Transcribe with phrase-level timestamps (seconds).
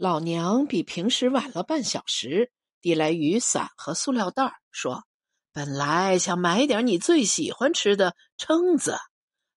[0.00, 2.50] 老娘比平时晚了半小时，
[2.80, 5.04] 递来雨伞和塑料袋，说
[5.52, 8.96] ：“本来想买点你最喜欢吃的蛏子，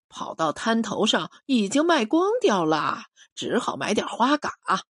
[0.09, 4.81] 跑到滩头上已经卖光掉了，只好买点花蛤。”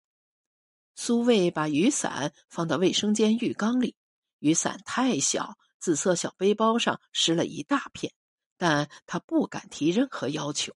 [0.98, 3.96] 苏卫把雨伞放到卫生间浴缸里，
[4.40, 8.12] 雨伞太小，紫色小背包上湿了一大片，
[8.58, 10.74] 但他不敢提任何要求。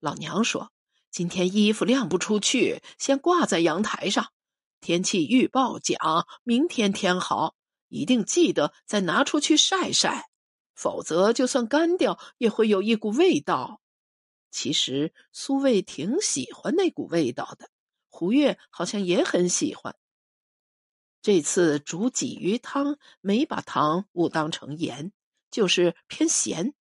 [0.00, 0.72] 老娘说。
[1.12, 4.32] 今天衣服晾不出去，先挂在阳台上。
[4.80, 7.54] 天气预报讲明天天好，
[7.88, 10.30] 一定记得再拿出去晒晒，
[10.74, 13.82] 否则就算干掉也会有一股味道。
[14.50, 17.68] 其实苏卫挺喜欢那股味道的，
[18.08, 19.94] 胡月好像也很喜欢。
[21.20, 25.12] 这次煮鲫鱼汤没把糖误当成盐，
[25.50, 26.72] 就是偏咸。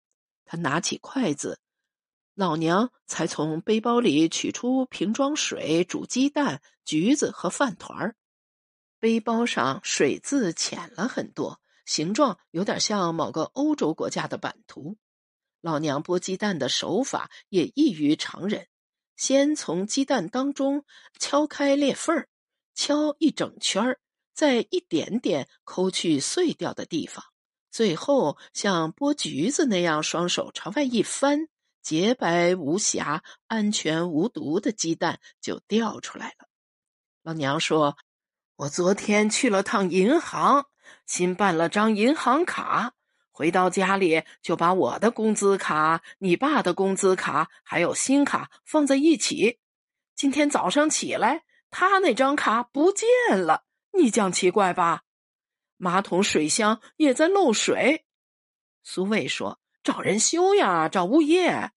[0.45, 1.59] 他拿起筷子。
[2.33, 8.15] 老娘才从背包里取出瓶装水、煮鸡蛋、橘子和饭团儿。
[8.99, 14.97] 背包上水渍浅了很多，形状有点像某个欧洲国家的版图。
[15.59, 18.67] 老娘剥鸡蛋的手法也异于常人，
[19.15, 20.85] 先从鸡蛋当中
[21.19, 22.29] 敲开裂缝儿，
[22.73, 23.99] 敲一整圈儿，
[24.33, 27.25] 再一点点抠去碎掉的地方，
[27.69, 31.47] 最后像剥橘子那样，双手朝外一翻。
[31.81, 36.47] 洁白无瑕、安全无毒的鸡蛋就掉出来了。
[37.23, 37.97] 老娘说
[38.57, 40.67] ：“我昨天去了趟银行，
[41.05, 42.93] 新办了张银行卡，
[43.31, 49.59] 回到家里就把我的工资卡、你爸的工资卡还有新卡放在一起。
[50.15, 53.07] 今天早上起来，他那张卡不见
[53.39, 55.03] 了，你讲奇怪吧？
[55.77, 58.05] 马桶水箱也在漏水。”
[58.83, 59.60] 苏卫说。
[59.83, 61.71] 找人修呀，找物业。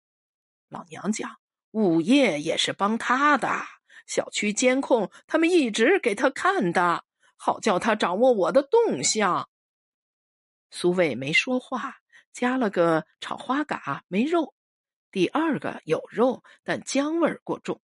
[0.68, 1.38] 老娘讲，
[1.72, 3.62] 物业也是帮他的。
[4.06, 7.06] 小区监控，他们一直给他看的，
[7.38, 9.50] 好叫他掌握我的动向。
[10.70, 12.00] 苏卫没说话，
[12.34, 14.54] 加了个炒花蛤，没肉。
[15.10, 17.80] 第二个有肉，但姜味过重。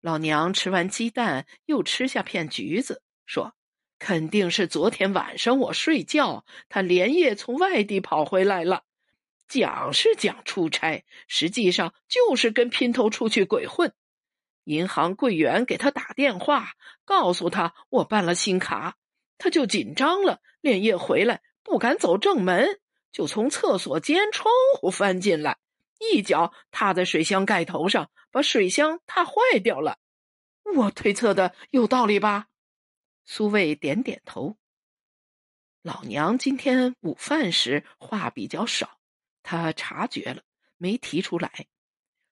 [0.00, 3.54] 老娘吃完鸡蛋，又吃下片橘子，说
[3.98, 8.84] ：“肯定是昨天晚上我睡觉，他连夜从外地跑回来了。”
[9.52, 13.92] 讲是讲出差，实际上就是跟姘头出去鬼混。
[14.64, 16.72] 银行柜员给他打电话，
[17.04, 18.96] 告诉他我办了新卡，
[19.36, 22.80] 他就紧张了，连夜回来不敢走正门，
[23.12, 25.58] 就从厕所间窗户翻进来，
[25.98, 29.98] 一脚踏在水箱盖头上，把水箱踏坏掉了。
[30.76, 32.46] 我推测的有道理吧？
[33.26, 34.56] 苏卫点点头。
[35.82, 39.01] 老娘今天午饭时话比较少。
[39.42, 40.42] 他察觉了，
[40.76, 41.66] 没提出来。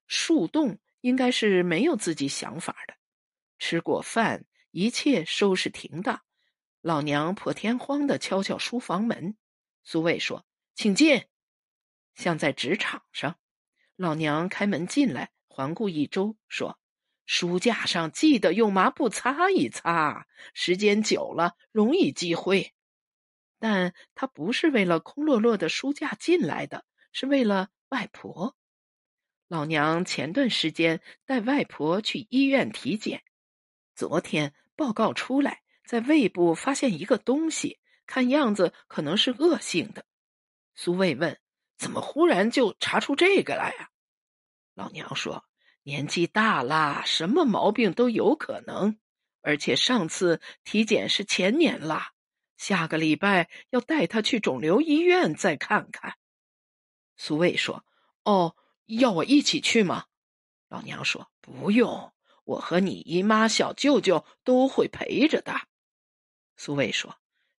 [0.07, 2.95] 树洞应该是没有自己想法的。
[3.59, 6.23] 吃过饭，一切收拾停当。
[6.81, 9.37] 老娘破天荒的敲敲书房门。
[9.83, 11.27] 苏卫说：“请进。”
[12.15, 13.39] 像在职场上，
[13.97, 16.79] 老娘开门进来，环顾一周，说
[17.27, 22.75] ：“书架上记得用抹布擦一擦，时间久了容易积灰。”
[23.61, 26.87] 但他不是为了空落落的书架进来的。
[27.13, 28.57] 是为了外婆，
[29.49, 33.23] 老娘前段时间带外婆去医院体检，
[33.95, 40.05] 昨天报告出来，在胃部发现一个东西，看样子可能是恶性的。
[40.77, 41.39] 苏卫问
[41.77, 43.91] ：“怎么忽然就查出这个来呀？”
[44.75, 45.45] 老娘说
[45.83, 48.99] ：“年纪大了，什么毛病都有可能，
[49.43, 52.13] 而且上次体检是前年了，
[52.57, 56.15] 下个礼拜要带他去肿瘤医院再看看。”
[57.23, 57.85] 苏卫说
[58.25, 60.07] ：“哦，要我一起去吗？”
[60.69, 62.15] 老娘说：“不用，
[62.45, 65.55] 我和你姨妈、小舅舅都会陪着的。”
[66.57, 67.19] 苏卫说：“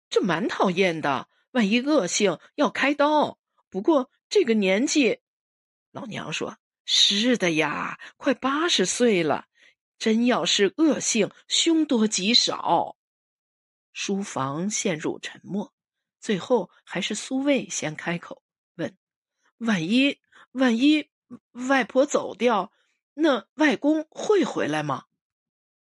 [0.09, 3.37] 这蛮讨厌的，万一恶性要开刀。
[3.69, 5.19] 不过这个年纪……”
[5.93, 9.45] 老娘说：“是的呀，快八十岁了，
[9.99, 12.97] 真要是恶性，凶多吉少。”
[13.93, 15.71] 书房陷入沉默，
[16.19, 18.41] 最后还是苏卫先开口。
[19.61, 20.17] 万一
[20.53, 21.07] 万一
[21.51, 22.71] 外婆走掉，
[23.13, 25.05] 那外公会回来吗？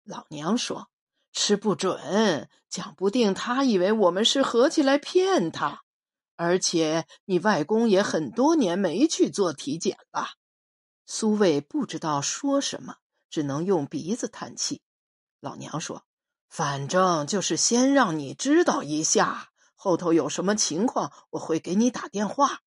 [0.04, 0.90] 老娘说
[1.32, 5.84] ：“吃不准，讲不定他以为我们是合起来骗他。
[6.36, 10.32] 而且你外公也很多年没去做体检了。”
[11.06, 12.96] 苏卫不知道说什么，
[13.30, 14.82] 只能用鼻子叹气。
[15.40, 16.04] 老娘说
[16.46, 22.60] ：“反正就是先让你知道一下，后头有什么情况，我会给你打电话。”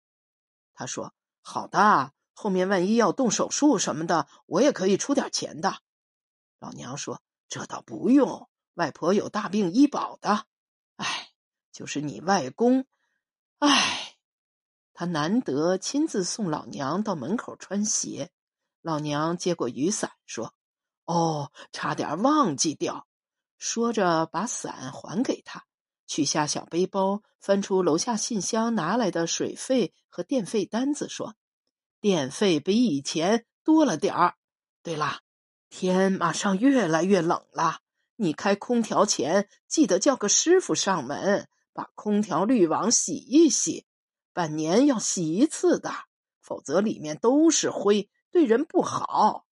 [0.76, 5.80] 他说：“好的，后面万一要动手术什么的，我也可以出点钱的。”
[6.60, 10.46] 老娘说：“这倒不用，外婆有大病医保的。
[10.98, 11.32] 哎，
[11.72, 12.86] 就是你外公，
[13.60, 14.18] 哎，
[14.94, 18.32] 他难得亲自送老娘到门口穿鞋。
[18.82, 20.54] 老娘接过雨伞说
[21.06, 23.08] ：“哦，差点忘记掉。”
[23.58, 25.66] 说着把伞还给他，
[26.08, 31.36] 取下小背包，翻出楼下信箱拿来的水费和电费单子，说
[32.02, 34.36] ：“电费比以前多了点儿。
[34.84, 35.20] 对了。”
[35.68, 37.80] 天马上越来越冷了，
[38.16, 43.86] 你开空调前记得叫个师傅上门，把空调滤网洗一洗，
[44.32, 45.92] 半年要洗一次的，
[46.40, 49.46] 否则里面都是灰，对人不好。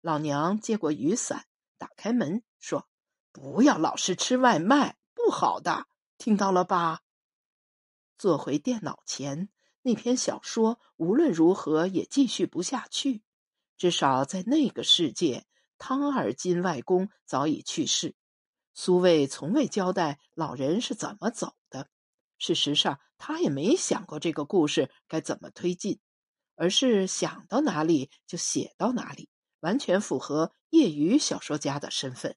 [0.00, 1.44] 老娘接过雨伞，
[1.78, 2.88] 打开门说
[3.30, 5.86] ：“不要老是吃外卖，不好的，
[6.18, 7.00] 听到了吧？”
[8.18, 9.48] 坐回电脑前，
[9.80, 13.22] 那篇小说无论如何也继续不下去。
[13.78, 15.46] 至少在那个世界，
[15.78, 18.14] 汤尔金外公早已去世。
[18.74, 21.88] 苏卫从未交代老人是怎么走的。
[22.36, 26.00] 事实上，他也没想过这个故事该怎么推进，
[26.54, 29.30] 而是想到哪里就写到哪里，
[29.60, 32.36] 完全符合业余小说家的身份。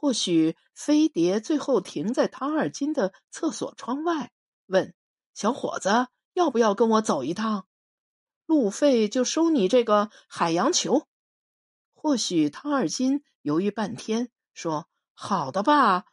[0.00, 4.30] 或许飞碟最后停在汤尔金的厕所窗外，
[4.66, 4.94] 问
[5.34, 7.66] ：“小伙子，要不要跟我走一趟？”
[8.46, 11.08] 路费就收你这个海洋球。
[11.94, 16.04] 或许汤二金犹豫半天，说：“好的吧。”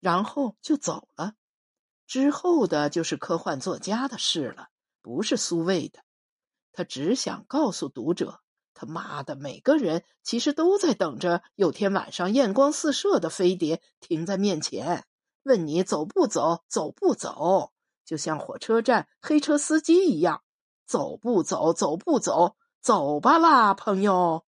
[0.00, 1.34] 然后就走了。
[2.06, 4.68] 之后的就是科幻作家的事了，
[5.02, 6.02] 不是苏卫的。
[6.72, 8.40] 他只想告诉读者：
[8.78, 15.04] 他妈的，每个人其实都在等着有天晚上艳光四射的飞碟停在面前，
[15.42, 17.72] 问你走不走，走不走，
[18.04, 20.42] 就像火车站黑车司机一样。
[20.86, 21.72] 走不走？
[21.72, 22.54] 走不走？
[22.80, 24.44] 走吧啦，朋友。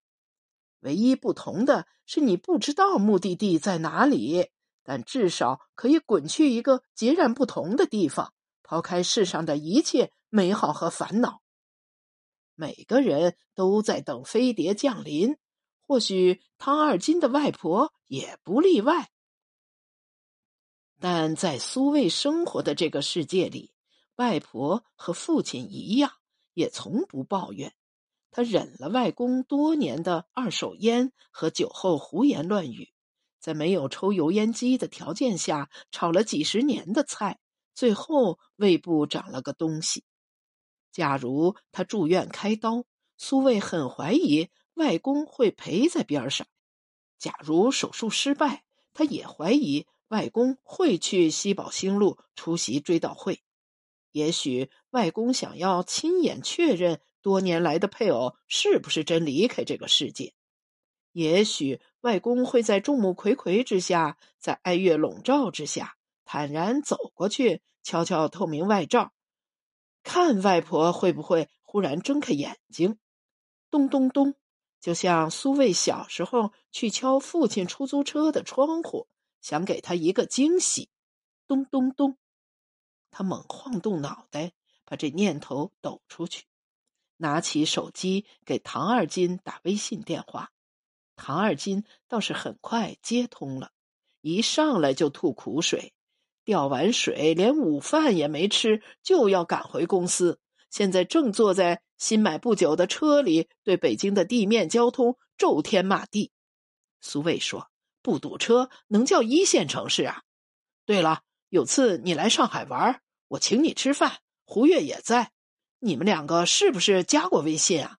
[0.79, 4.51] 唯一不同的是，你不知道目的地在哪里，
[4.85, 11.40] 但至少可以滚去一个截然不同的地方，抛开世上的一切美好和烦恼。
[12.61, 15.39] 每个人都在等飞碟降临，
[15.87, 19.09] 或许汤二金的外婆也不例外。
[20.99, 23.73] 但在苏卫生活的这个世界里，
[24.17, 26.13] 外婆和父亲一样。
[26.53, 27.73] 也从不抱怨，
[28.31, 32.93] 他忍了外公多年的二手烟和酒后胡言乱语，
[33.39, 37.39] 在没有抽油烟机的条件下炒了几十年的菜，
[37.75, 40.05] 最后胃部长了个东西。
[40.93, 42.85] 假如他住院开刀，
[43.17, 46.47] 苏卫很怀疑外公会陪在边上；
[47.19, 53.43] 假如手术失败，他也怀疑外公会去西宝兴路出席追悼会。
[54.13, 60.35] 也许外公想要亲眼确认多年来的配偶是不是真离开这个世界。
[61.13, 69.13] 也许外公会在众目睽睽之下，在哀乐笼罩之下，坦然走过去，敲敲透明外罩，
[70.03, 72.99] 看外婆会不会忽然睁开眼睛。
[73.71, 74.35] 咚咚咚，
[74.81, 79.09] 就像苏卫小时候去敲父亲出租车的窗户，
[79.41, 80.91] 想给他一个惊喜。
[81.47, 82.17] 咚咚咚。
[83.11, 84.53] 他猛晃动脑袋，
[84.85, 86.45] 把这念头抖出去，
[87.17, 90.53] 拿起手机给唐二金打微信电话。
[91.17, 93.73] 唐二金倒是很快接通了，
[94.21, 95.93] 一上来就吐苦水，
[96.51, 100.41] 吊完水连午饭也没吃，就要赶回公司。
[100.69, 106.33] 现在正坐在新买不久的车里，对北京的地面交通咒天骂地。
[107.01, 107.71] 苏卫说
[108.03, 110.23] ：“不堵车能叫一线城市啊？”
[110.85, 111.21] 对了。
[111.51, 115.31] 有次你来上海玩，我请你吃饭，胡月也在。
[115.79, 117.99] 你们两个是不是加过微信啊？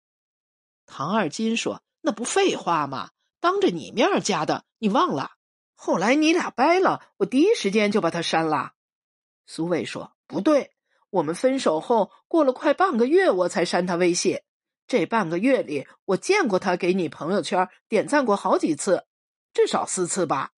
[0.85, 3.11] 唐二金说：“那不废话吗？
[3.39, 5.31] 当着你面加的，你忘了？
[5.83, 8.73] 后来你俩掰了，我第一时间就把他删了。”
[9.47, 10.75] 苏伟说：“不对，
[11.09, 14.41] 我们分手后过了快半个月，我才删他微信。
[14.85, 19.07] 这半个月里，我见过他给你朋友圈点赞过好几次，
[19.55, 20.51] 至少四次吧。”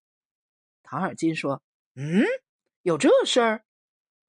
[0.84, 1.64] 唐二金说
[1.96, 2.26] ：“嗯。”
[2.84, 3.64] 有这事儿，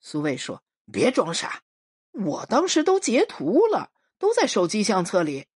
[0.00, 1.64] 苏卫说：“别装傻，
[2.12, 5.48] 我当时都截图了，都在手机相册里。”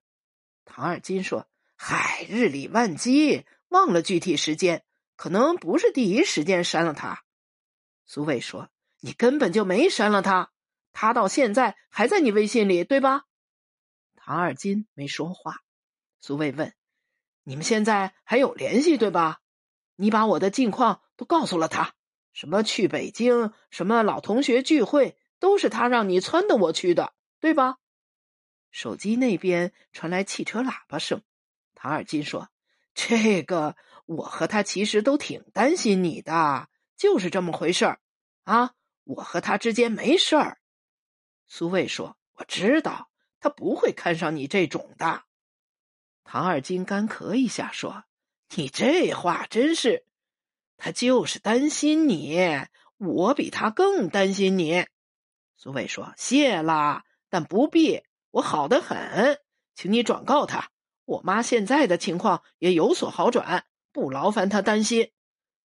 [0.65, 4.83] 唐二金说：“嗨，日理万机，忘了具体时间，
[5.17, 7.25] 可能不是第一时间删了他。”
[8.07, 8.69] 苏卫说
[9.01, 10.53] ：“你根本就没删了他，
[10.93, 13.25] 他到现在还在你微信里，对吧？”
[14.15, 15.57] 唐二金没说话。
[16.21, 16.73] 苏卫问
[17.43, 19.41] ：“你们现在还有联系，对吧？
[19.97, 21.95] 你把我的近况都告诉了他。”
[22.31, 23.51] 什么去北京？
[23.71, 25.17] 什么老同学聚会？
[25.39, 27.77] 都是他让你撺掇我去的，对吧？
[28.71, 31.21] 手机那边传来汽车喇叭声。
[31.73, 32.49] 唐二金说
[32.99, 33.75] ：“这个
[34.07, 37.99] 我和他其实都挺担心你的，就是这么回事儿
[38.43, 38.73] 啊。
[39.03, 40.57] 我和他之间没事儿。
[41.45, 45.21] 苏卫说：“我知道他不会看上你这种的。”
[46.25, 48.05] 唐二金干咳一下说
[48.55, 50.03] ：“你这话真是……
[50.75, 52.39] 他就是担心你，
[52.97, 54.87] 我比他更担心你。”
[55.55, 58.01] 苏卫说：“谢啦，但不必，
[58.31, 59.39] 我好的很，
[59.75, 60.71] 请你转告他。”
[61.07, 65.13] 我妈现在的情况也有所好转，不劳烦她担心。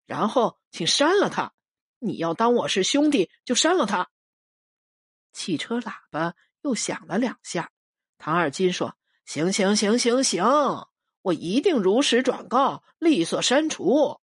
[0.04, 1.54] 然后，请删了他。
[1.98, 4.10] 你要当我是兄弟，就删了他。
[5.32, 7.72] 汽车喇叭又响了两下。
[8.18, 10.44] 唐二金说：“行行行行行，
[11.22, 14.20] 我一定如实转告，利索删除。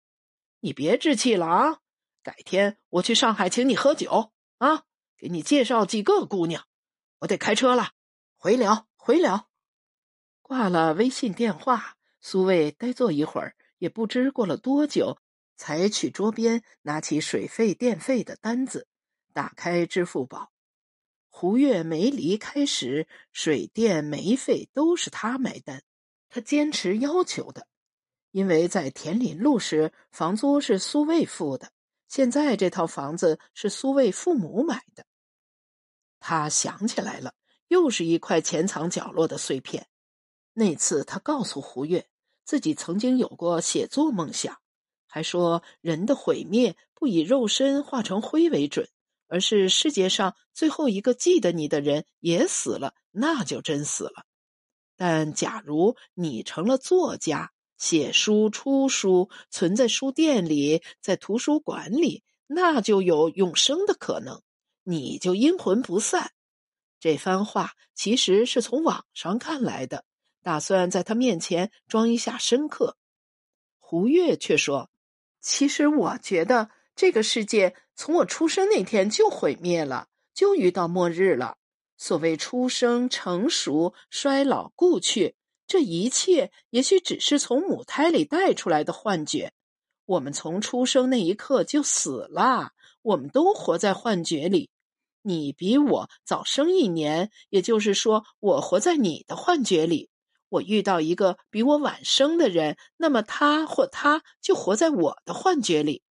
[0.60, 1.78] 你别置气了啊！
[2.22, 4.82] 改天我去上海请你喝酒啊，
[5.16, 6.66] 给你介绍几个姑娘。
[7.20, 7.92] 我得开车了，
[8.36, 9.48] 回聊，回聊。”
[10.46, 15.18] 挂了微信电话，苏卫呆坐一会儿，也不知过了多久，
[15.56, 18.86] 才去桌边拿起水费、电费的单子，
[19.32, 20.52] 打开支付宝。
[21.28, 25.82] 胡月没离开时，水电煤费都是他买单，
[26.28, 27.66] 他坚持要求的，
[28.30, 31.72] 因为在田林路时房租是苏卫付的，
[32.06, 35.04] 现在这套房子是苏卫父母买的。
[36.20, 37.34] 他想起来了，
[37.66, 39.88] 又是一块潜藏角落的碎片。
[40.58, 42.08] 那次，他告诉胡月，
[42.42, 44.56] 自己曾经有过写作梦想，
[45.06, 48.88] 还说人的毁灭不以肉身化成灰为准，
[49.28, 54.24] 而是世界上最后一个记得你的人也死了，那就真死了。
[54.96, 64.40] 但假如你成了作家，写书、出书，存在书店里，在图书馆里，那就有永生的可能，
[64.84, 66.30] 你就阴魂不散。
[66.98, 70.06] 这番话其实是从网上看来的。
[70.46, 72.96] 打算在他面前装一下深刻，
[73.80, 74.90] 胡月却说
[75.42, 81.56] ：“其实我觉得这个世界从我出生那天就毁灭了，就遇到末日了。
[81.96, 85.34] 所谓出生、成熟、衰老、故去，
[85.66, 89.52] 这一切也许只是从母胎里带出来的幻觉。
[90.04, 92.70] 我们从出生那一刻就死了，
[93.02, 94.70] 我们都活在幻觉里。
[95.22, 100.08] 你比我早生一年，也就是说，我活在你的幻觉里。”
[100.56, 106.02] 我遇到一个比我晚生的人，那么他或他就活在我的幻觉里。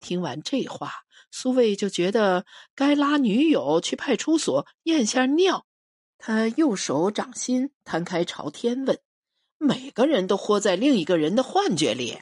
[0.00, 5.66] 听完这话，苏卫就觉得该拉女友去派出所验下尿。
[6.18, 9.00] 他右手掌心摊开朝天问
[9.58, 12.20] ：“每个人都活在另一个人的幻觉里？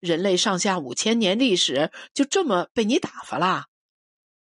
[0.00, 3.66] 人类上下五千年历史就这么被你打发啦？”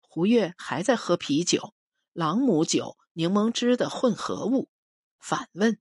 [0.00, 1.74] 胡月还在喝啤酒，
[2.12, 4.68] 朗姆酒、柠檬汁的混合物，
[5.18, 5.78] 反问。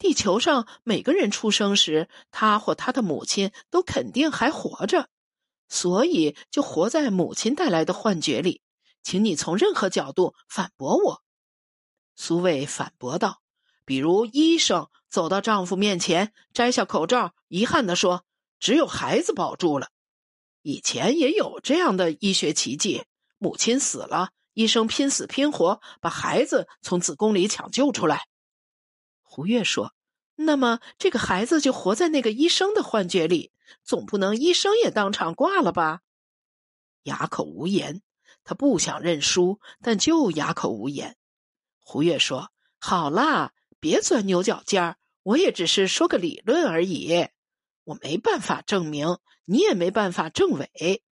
[0.00, 5.10] 地球上每个人出生时，他或他的母亲都肯定还活着，
[5.68, 8.62] 所以就活在母亲带来的幻觉里。
[9.02, 11.22] 请你从任何角度反驳我。”
[12.16, 13.42] 苏卫反驳道
[13.84, 18.24] ，“比如医生走到丈夫面前，摘下口罩，遗憾地说
[18.58, 19.88] ：‘只有孩子保住了。’
[20.62, 23.04] 以前也有这样的医学奇迹，
[23.36, 28.22] 母亲死了，医生拼死拼活把孩子从子宫里抢救出来。”
[29.32, 29.94] 胡月说
[30.34, 33.52] ：“那么这个孩子就活在那个医生的幻觉里，
[33.84, 36.00] 总不能医生也当场挂了吧？”
[37.04, 38.02] 哑口无言。
[38.42, 41.16] 他不想认输，但就哑口无言。
[41.78, 47.28] 胡月说：“好啦，别钻牛角尖儿，我也只是说个理论而已，
[47.84, 51.04] 我没办法证明，你也没办法证伪，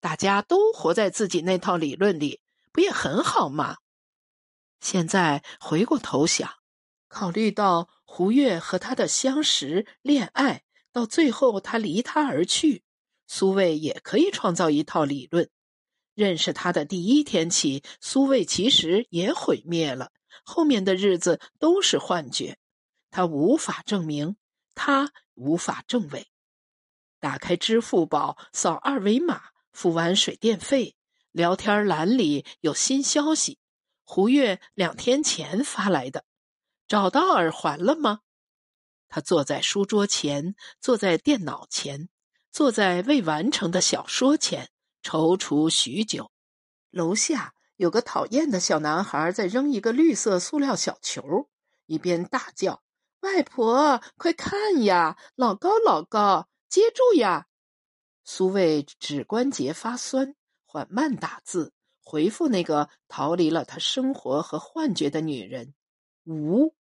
[0.00, 2.40] 大家都活在自己那套理论里，
[2.72, 3.76] 不也很好吗？”
[4.80, 6.50] 现在回过头想。
[7.08, 12.82] 考虑到胡月和他的相识、恋爱，到最后他离他而去，
[13.26, 15.48] 苏卫也可以创造一套理论。
[16.14, 20.12] 认识他的第一天起，苏卫其实也毁灭了，
[20.44, 22.58] 后面的日子都是幻觉。
[23.10, 24.36] 他无法证明，
[24.74, 26.26] 他无法证伪。
[27.20, 30.96] 打开支付宝，扫二维码，付完水电费，
[31.32, 33.58] 聊天栏里有新消息：
[34.04, 36.24] 胡月两天前发来的。
[36.88, 38.20] 找到耳环了吗？
[39.08, 42.08] 他坐在书桌前，坐在电脑前，
[42.50, 44.70] 坐在未完成的小说前，
[45.02, 46.30] 踌躇许久。
[46.90, 51.48] 楼下有个讨厌的小男孩在扔一个绿色塑料小球，
[51.86, 52.82] 一边大叫
[53.20, 57.46] ：“外婆，快看呀，老高，老高，接住呀！”
[58.24, 65.74] 苏卫指关节发酸，缓慢打字回复那个逃离了他生活和幻觉的女人。
[66.26, 66.74] 无。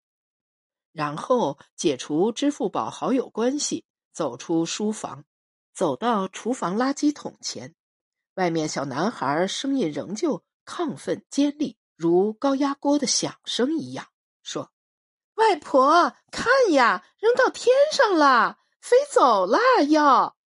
[0.92, 5.24] 然后解除支付宝好友关系，走出书房，
[5.72, 7.74] 走到厨房垃圾桶前。
[8.34, 14.08] 外面小男孩声音仍旧亢奋尖利，如高压锅的响声一样，
[14.42, 14.72] 说
[15.34, 19.58] ：“外婆，看呀，扔到天上了，飞走了！”
[19.88, 20.36] 要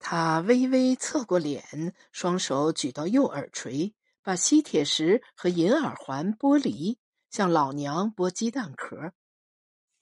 [0.00, 6.98] 他微微侧过脸，双手举到右耳垂，把吸铁石和银耳环剥离，
[7.30, 9.12] 像老娘剥鸡蛋壳。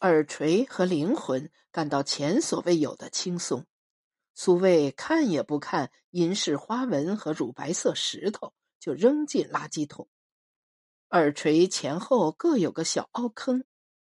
[0.01, 3.67] 耳垂和灵魂感到前所未有的轻松。
[4.35, 10.09] 苏卫看也不看银饰花纹和乳白色石头，就扔进垃圾桶。
[11.11, 13.65] 耳垂前后各有个小凹坑，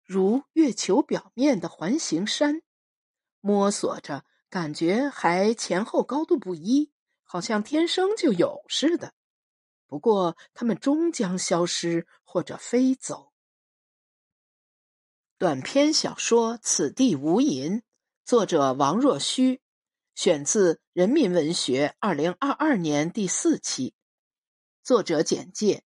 [0.05, 2.63] 如月球表面的环形山。
[3.41, 9.15] 摸索着，感觉还前后高度不一，好像天生就有似的。
[9.91, 13.33] 不过，它们终将消失或者飞走。
[15.37, 17.79] 短篇小说《此地无银》，
[18.25, 19.61] 作者王若虚。
[20.15, 23.95] 选自《人民文学》二零二二年第四期。
[24.85, 25.83] 作者简介：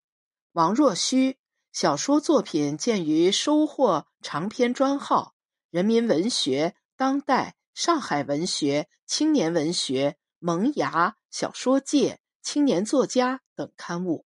[0.52, 1.36] 王若虚，
[1.70, 5.34] 小说作品见于收获长篇专号
[5.68, 14.24] 《人民文学》《当代》《上海文学》《青年文学》《萌芽》《小说界》《青年作家》等刊物。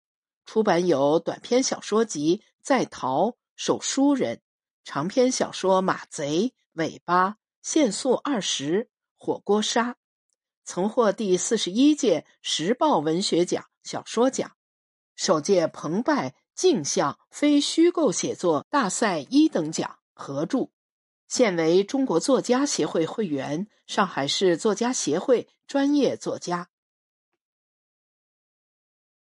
[0.46, 3.26] 出版有短篇小说集《在逃》
[3.56, 4.38] 《守书人》，
[4.84, 6.40] 长篇小说《马贼》
[6.74, 7.30] 《尾巴》
[7.62, 8.84] 《限速二十》。
[9.24, 9.98] 火锅杀
[10.66, 14.54] 曾获第四十一届时报文学奖小说奖，
[15.16, 20.72] 首届澎湃镜像非虚构写作大赛一等奖合著，
[21.28, 26.71] 现为中国作家协会会员，上海市作家协会专业作家。